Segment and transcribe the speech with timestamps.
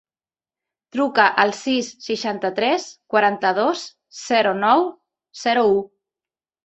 [0.95, 3.85] Truca al sis, seixanta-tres, quaranta-dos,
[4.25, 4.91] zero, nou,
[5.45, 5.85] zero, u.